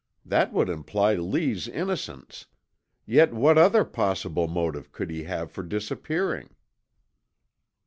[0.25, 2.47] That would imply Lee's innocence,
[3.05, 6.55] yet what other possible motive could he have for disappearing?"